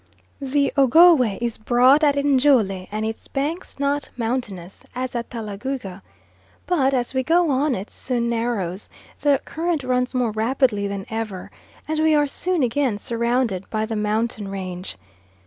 [0.41, 6.01] The Ogowe is broad at Njole and its banks not mountainous, as at Talagouga;
[6.65, 11.51] but as we go on it soon narrows, the current runs more rapidly than ever,
[11.87, 14.97] and we are soon again surrounded by the mountain range.